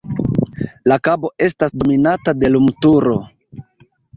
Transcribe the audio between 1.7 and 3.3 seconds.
dominata de lumturo.